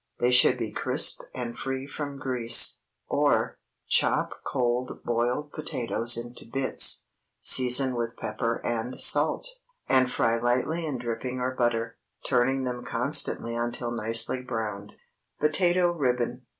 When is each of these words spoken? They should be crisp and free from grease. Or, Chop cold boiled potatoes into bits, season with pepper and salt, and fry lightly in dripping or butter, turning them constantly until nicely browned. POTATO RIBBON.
They 0.17 0.31
should 0.31 0.57
be 0.57 0.71
crisp 0.71 1.21
and 1.31 1.55
free 1.55 1.85
from 1.85 2.17
grease. 2.17 2.81
Or, 3.07 3.59
Chop 3.87 4.31
cold 4.43 5.03
boiled 5.05 5.51
potatoes 5.53 6.17
into 6.17 6.43
bits, 6.43 7.05
season 7.39 7.93
with 7.95 8.17
pepper 8.17 8.59
and 8.65 8.99
salt, 8.99 9.47
and 9.87 10.09
fry 10.11 10.39
lightly 10.39 10.87
in 10.87 10.97
dripping 10.97 11.39
or 11.39 11.51
butter, 11.53 11.99
turning 12.25 12.63
them 12.63 12.83
constantly 12.83 13.55
until 13.55 13.91
nicely 13.91 14.41
browned. 14.41 14.95
POTATO 15.39 15.91
RIBBON. 15.93 16.45